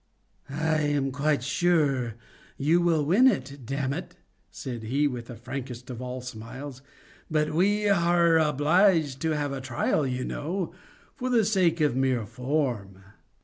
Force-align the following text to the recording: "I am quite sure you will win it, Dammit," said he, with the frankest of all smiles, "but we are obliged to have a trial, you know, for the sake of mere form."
"I 0.49 0.79
am 0.81 1.11
quite 1.11 1.43
sure 1.43 2.15
you 2.57 2.81
will 2.81 3.05
win 3.05 3.27
it, 3.27 3.67
Dammit," 3.67 4.15
said 4.49 4.81
he, 4.81 5.05
with 5.07 5.27
the 5.27 5.35
frankest 5.35 5.91
of 5.91 6.01
all 6.01 6.21
smiles, 6.21 6.81
"but 7.29 7.53
we 7.53 7.87
are 7.87 8.39
obliged 8.39 9.21
to 9.21 9.35
have 9.35 9.51
a 9.53 9.61
trial, 9.61 10.07
you 10.07 10.25
know, 10.25 10.73
for 11.13 11.29
the 11.29 11.45
sake 11.45 11.81
of 11.81 11.95
mere 11.95 12.25
form." 12.25 13.03